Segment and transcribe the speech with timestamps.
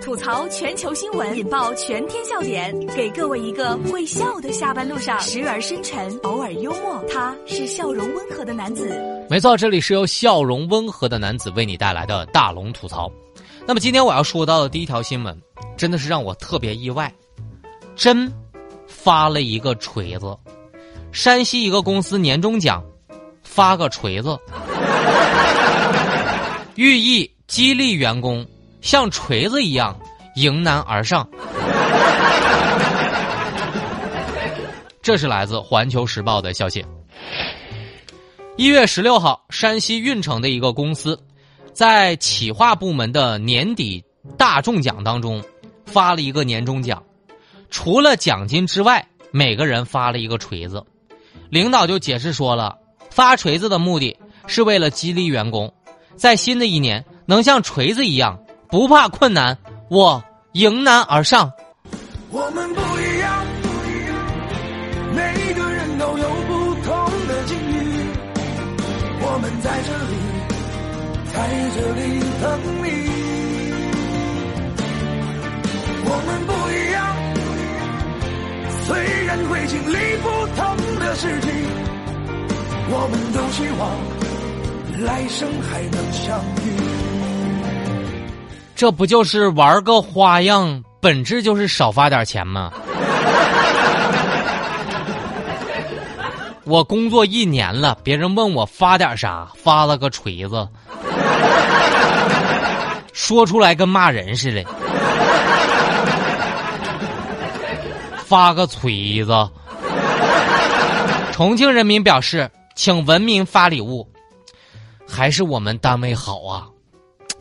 [0.00, 8.96] 吐槽全球新闻，引爆全天笑点，给各位一个会笑的下班路上，时而深沉，偶尔幽默，他是笑容温和的男子。
[9.28, 13.10] 没错，这里是由笑容温和的男子为你带来的大龙吐槽。
[13.66, 15.36] 那么今天我要说到的第一条新闻，
[15.76, 17.12] 真的是让我特别意外，
[17.96, 18.32] 真
[18.86, 20.38] 发了一个锤子，
[21.10, 22.84] 山西一个公司年终奖
[23.42, 24.38] 发个锤子，
[26.76, 28.46] 寓意激励员工
[28.82, 29.98] 像锤子一样
[30.34, 31.26] 迎难而上。
[35.00, 36.84] 这是来自《环球时报》的消息。
[38.56, 41.18] 一月十六号，山西运城的一个公司，
[41.72, 44.04] 在企划部门的年底
[44.36, 45.42] 大中奖当中，
[45.86, 47.02] 发了一个年终奖，
[47.70, 50.84] 除了奖金之外，每个人发了一个锤子。
[51.48, 52.76] 领导就解释说了，
[53.10, 55.72] 发锤子的目的是为了激励员工，
[56.14, 58.38] 在新的一年能像锤子一样
[58.72, 59.58] 不怕困难，
[59.90, 61.52] 我迎难而上。
[62.30, 64.16] 我们不一样，不一样
[65.14, 68.08] 每个人都有不同的境遇。
[69.20, 70.16] 我们在这里，
[71.34, 71.36] 在
[71.74, 72.00] 这里
[72.40, 72.48] 等
[72.82, 72.88] 你。
[76.06, 77.04] 我们不一样，
[78.86, 78.88] 虽
[79.26, 80.24] 然会经历不
[80.56, 80.64] 同
[80.98, 81.52] 的事情，
[82.88, 87.01] 我们都希望来生还能相遇。
[88.82, 92.72] 这不就是玩个花样，本质就是少发点钱吗？
[96.66, 100.68] 我工作一年了，别人问我发点啥，发了个锤子，
[103.12, 104.64] 说出来跟骂人似的，
[108.26, 109.48] 发个锤子。
[111.30, 114.04] 重庆人民表示，请文明发礼物，
[115.08, 116.66] 还是我们单位好啊！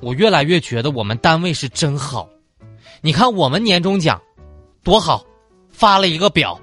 [0.00, 2.28] 我越来越觉得我们单位是真好。
[3.02, 4.20] 你看我们年终奖
[4.82, 5.24] 多好，
[5.70, 6.58] 发了一个表，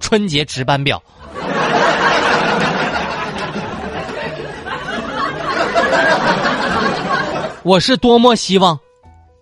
[0.00, 1.02] 春节值班表。
[7.64, 8.78] 我是多么希望，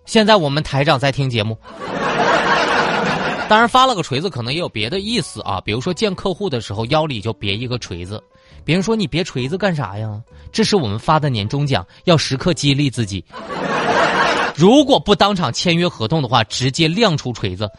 [0.05, 1.57] 现在我们台长在听节目。
[3.47, 8.21] 当然发了个锤子，可能也有别的意思啊，比如说见客户的时候腰里就别一个锤子。
[8.63, 10.21] 别人说你别锤子干啥呀？
[10.51, 13.23] 这是我们发的年终奖，要时刻激励自己。
[14.55, 17.69] 如果不当场签约合同的话，直接亮出锤子。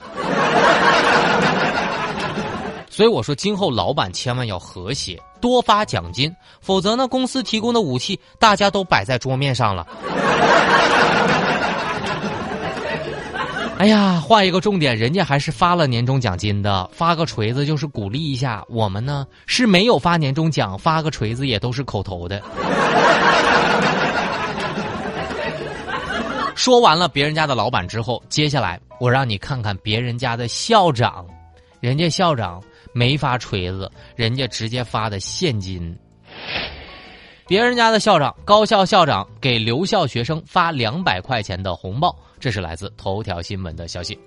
[2.89, 9.87] 所以我说，今后老板千万要和谐，多发奖金，否则呢，公司提供的武器大家都摆在桌面上了。
[13.79, 18.65] 哎呀，画一个重点，人家还是发了年终奖金的，发个锤子就是鼓励一下。
[18.69, 22.43] 我们呢是没有发年终奖，发个锤子也都是口头的。
[26.57, 31.25] 说完了别人家的老板之后，接下来我让你看看别人家的校长，
[31.79, 32.61] 人家校长
[32.93, 35.97] 没发锤子，人家直接发的现金。
[37.47, 44.19] 别人家的校长，高校校长给留校学生发两百块钱的红包，这是来自头条新闻的消息。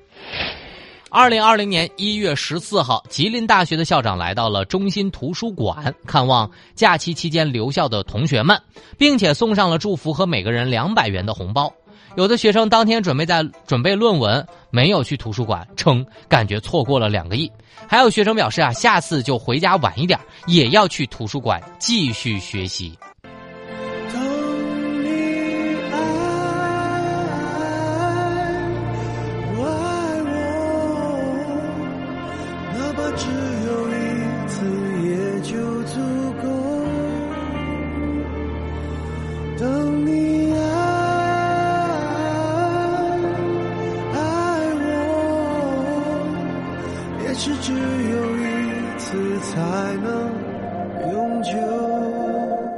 [1.10, 8.58] 二零二零年一月十四号，吉林大学的校长来到了中心图书馆看望假期期间留校的同学们，
[8.98, 11.70] 并且送上了祝福和每个人两百元的红包。
[12.16, 17.52] 有的学生当天准备在准备论文，没有去图书馆，称感觉错过了两个亿。
[17.88, 20.18] 还有学生表示啊，下次就回家晚一点，
[20.48, 22.98] 也要去图书馆继续学习。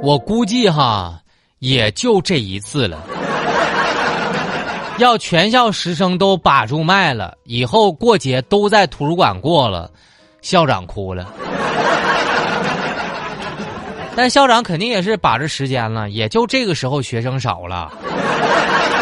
[0.04, 1.18] 我估计哈，
[1.60, 2.98] 也就这一次了。
[4.98, 9.90] 要全校师生都把住脉了，以后过节都在图书馆过了，
[10.42, 11.26] 校长哭了。
[14.14, 17.90] 但校长肯定也是把着时间了，也就这个时候学生少了，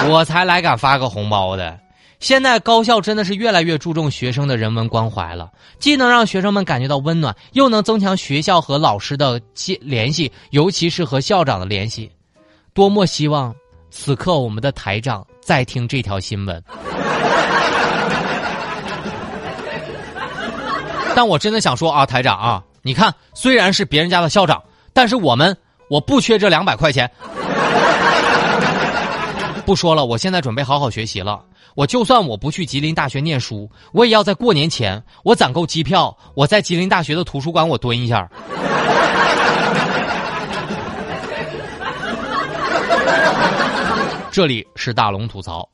[0.08, 1.76] 我才来敢发个红包的。
[2.22, 12.08] 现在高校真的是越来越注重学生的人文关怀了，既能让学生们感觉到温暖，又能增强学校和老师的接联系，尤其是和校长的联系。
[12.72, 13.52] 多么希望
[13.90, 16.62] 此刻我们的台长在听这条新闻。
[21.16, 25.56] 但我真的想说啊，台长啊，你看，虽然是别人家的校长，但是我们
[25.90, 27.10] 我不缺这两百块钱。
[29.66, 31.42] 不说了，我现在准备好好学习了。
[31.74, 38.30] 我就算我不去吉林大学念书，我也要在过年前我攒够机票，我在吉林大学的图书馆我蹲一下。
[44.30, 45.69] 这里是大龙吐槽。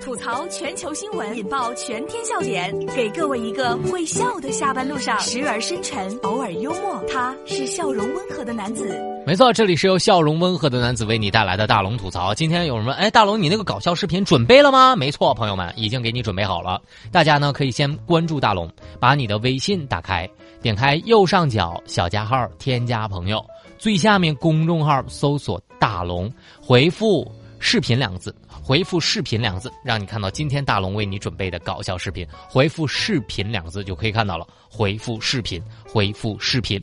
[0.00, 7.02] 吐槽全球新闻，引爆全天笑点，给各位一个会笑的下班路上，时而深沉，偶尔幽默。
[7.12, 9.15] 他是笑容温和的男子。
[9.26, 12.32] 没错，这里是由笑容温和的男子为你带来的大龙吐槽。
[12.32, 12.92] 今天有什么？
[12.92, 14.94] 哎，大龙，你那个搞笑视频准备了吗？
[14.94, 16.80] 没错，朋友们已经给你准备好了。
[17.10, 18.70] 大家呢可以先关注大龙，
[19.00, 20.30] 把你的微信打开，
[20.62, 23.44] 点开右上角小加号，添加朋友，
[23.76, 26.32] 最下面公众号搜索大龙，
[26.62, 28.32] 回复视频两个字。
[28.62, 32.26] 回复“视频”两个字，让你看到今天大龙为你准备的搞笑视频。
[32.48, 34.44] 回复“视频”两个字就可以看到了。
[34.68, 36.82] 回复“视频”，回复“视频”。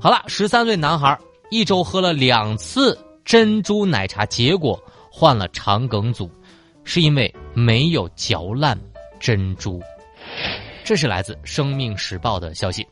[0.00, 1.18] 好了，十三岁男孩
[1.50, 6.30] 一周喝了两次珍珠奶茶，结果患了肠梗阻，
[6.84, 8.78] 是因为没有嚼烂
[9.18, 9.82] 珍珠。
[10.84, 12.86] 这是来自《生命时报》的消息。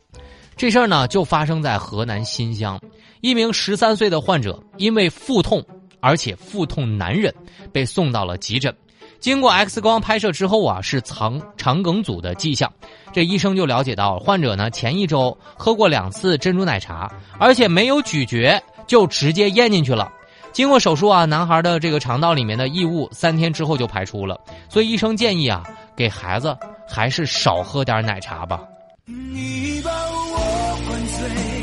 [0.55, 2.79] 这事儿呢，就发生在河南新乡，
[3.21, 5.63] 一名十三岁的患者因为腹痛。
[5.99, 7.33] 而且腹痛难忍，
[7.73, 8.73] 被送到了急诊。
[9.19, 12.71] 经过 X 光拍摄之后啊，是肠肠梗阻的迹象。
[13.11, 20.11] 这医生就了解到，患者呢前一周喝过两次珍珠奶茶，而且没有咀嚼就直接咽进去了。
[20.53, 24.39] 经过手术啊，男孩的这个肠道里面的异物三天之后就排出了。
[24.69, 25.63] 所以医生建议啊，
[25.95, 26.55] 给孩子
[26.87, 28.61] 还是少喝点奶茶吧。
[29.05, 31.57] 你把我灌醉。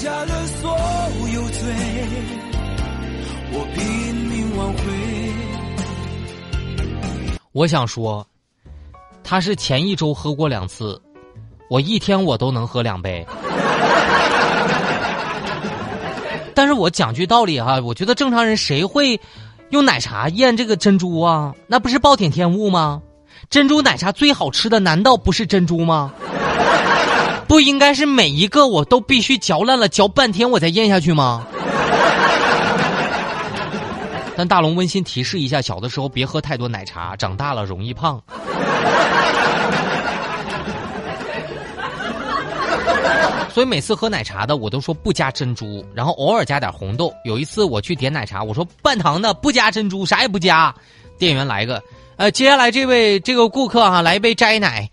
[0.00, 1.07] 下了所有，
[3.58, 4.82] 我拼命挽回。
[7.50, 8.24] 我想说，
[9.24, 11.00] 他是前一周喝过两次，
[11.68, 13.26] 我一天我都能喝两杯。
[16.54, 19.20] 但是我讲句道理哈，我觉得正常人谁会
[19.70, 21.52] 用奶茶咽这个珍珠啊？
[21.66, 23.02] 那不是暴殄天物吗？
[23.50, 26.12] 珍珠奶茶最好吃的难道不是珍珠吗？
[27.48, 31.44] 不应该是每一个我都必须嚼烂了，嚼半天我再咽下去吗？
[34.38, 38.22] 但大龙温馨提示一下：小的时候别喝太多奶茶，长大了容易胖。
[43.52, 47.12] 所以每次喝奶茶的我都说不加珍珠，然后偶尔加点红豆。
[47.24, 50.72] 有一次我去点奶茶，我说半糖的不加珍珠，啥也不加。
[51.18, 51.82] 店员来个，
[52.14, 54.88] 呃，接下来这位这个顾客哈，来一杯摘奶。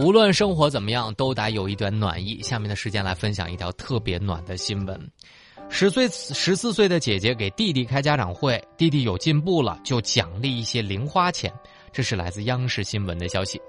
[0.00, 2.40] 无论生活怎么样，都得有一点暖意。
[2.42, 4.98] 下面的时间来分享一条特别暖的新闻：
[5.68, 11.52] 十岁十四岁的姐姐给弟弟开家长会，弟弟有进步了，就奖励一些零花钱。
[11.92, 13.60] 这是来自央视新闻的消息。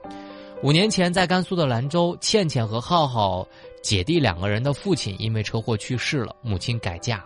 [0.63, 3.45] 五年前，在甘肃的兰州，倩倩和浩浩
[3.83, 7.25] 姐弟两个人的父亲因为车祸去世了，母亲改嫁。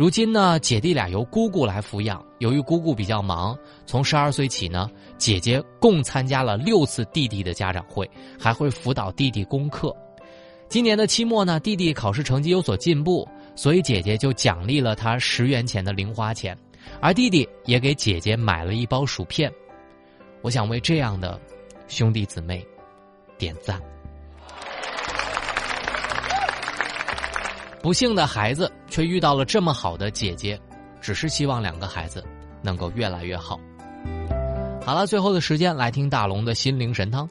[0.00, 2.24] 如今呢，姐弟俩由姑姑来抚养。
[2.38, 3.54] 由于姑姑比较忙，
[3.84, 9.94] 从十二岁起呢，姐姐共参加了六次弟弟的家长会，还会辅导弟弟功课。
[10.70, 16.56] 今年的期末呢，弟弟考试成绩有所进步，所以姐姐就奖励了他十元钱的零花钱，
[16.98, 19.52] 而弟弟也给姐姐买了一包薯片。
[20.40, 21.38] 我想为这样的
[21.88, 22.66] 兄弟姊妹
[23.36, 23.78] 点赞。
[27.82, 30.60] 不幸的孩子却遇到了这么好的姐姐，
[31.00, 32.22] 只是希望两个孩子
[32.62, 33.58] 能够越来越好。
[34.84, 37.28] 好了，最后的时间来听大龙的心灵神汤。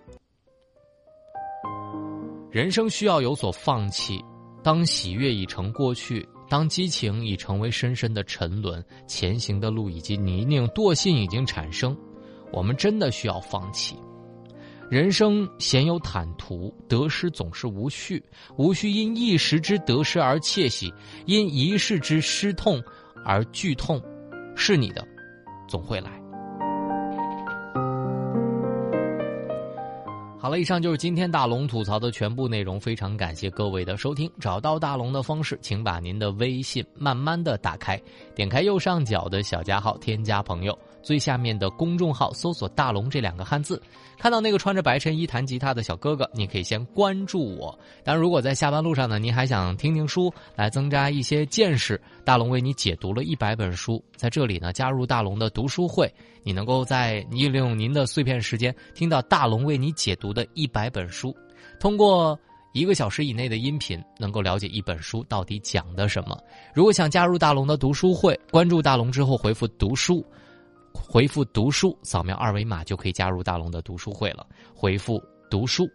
[2.50, 4.24] 人生需要有所放弃，
[4.64, 11.96] 当喜悦已成过去，当激情已成为深深的沉沦，前行的路以及泥泞，惰性已经产生，
[12.52, 13.96] 我们真的需要放弃。
[14.90, 18.24] 人生鲜有坦途，得失总是无序，
[18.58, 20.92] 无需因一时之得失而窃喜，
[21.28, 22.82] 因一世之失痛
[23.24, 24.02] 而剧痛。
[24.56, 25.08] 是你的，
[25.68, 26.10] 总会来。
[30.40, 34.32] 好了，以上就是今天大龙吐槽的全部内容，非常感谢各位的收听。
[34.40, 38.02] 找到大龙的方式，请把您的微信慢慢的打开，
[38.34, 40.76] 点开右上角的小加号，添加朋友。
[41.02, 43.82] 最下面的公众号搜索“大龙”这两个汉字，
[44.18, 47.78] 看到那个穿着白衬衣弹吉他的小哥哥，你可以先关注我。
[48.04, 56.12] 当然，如果在下班路上呢，您还想听听书，来增加一些见识，大龙为你解读了一百本书，在这里呢，加入大龙的读书会，
[56.44, 61.36] 你能够在利用您的碎片时间，听到大龙为你解读的一百本书，
[61.80, 62.38] 通过
[62.74, 66.38] 一个小时以内的音频，能够了解一本书到底讲的什么。
[66.74, 70.24] 如果想加入大龙的读书会，关注大龙之后回复“读书”。
[70.94, 74.46] 回复“读书”，扫描二维码就可以加入大龙的读书会了。
[74.74, 75.90] 回复“读书”。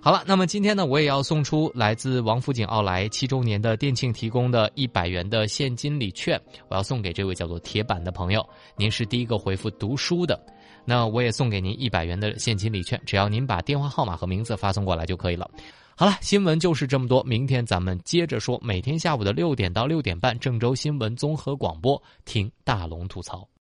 [0.00, 8.48] 好了，那么今天呢，我也要送出来自王府井奥莱七周年的店庆提供的一百元的现金礼券，我要送给这位叫做铁板的朋友。
[8.76, 10.40] 您是第一个回复“读书”的，
[10.84, 15.50] 那我也送给您一百元的现金礼券，只要您把电话号码和名字发送过来就可以了。
[15.96, 18.56] 好了，新闻就是这么多，明天咱们接着说。
[18.62, 23.48] 每天下午的六点到六点半，郑州新闻综合广播，听大龙吐槽。